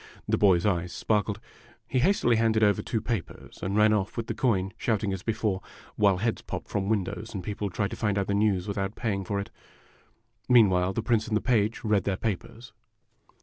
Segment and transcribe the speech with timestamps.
[0.27, 1.39] The boy's eyes sparkled.
[1.87, 5.61] He hastily handed over two papers, and ran off with the coin, shouting as before,
[5.95, 9.23] while heads popped from windows and people tried to find out the news without paying
[9.23, 9.51] for it.
[10.49, 12.73] Meanwhile the Prince and the Page read their papers.